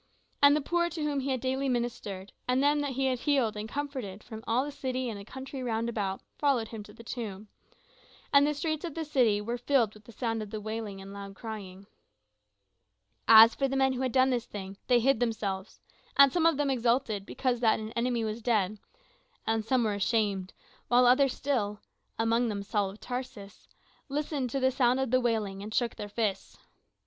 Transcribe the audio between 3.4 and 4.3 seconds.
and comforted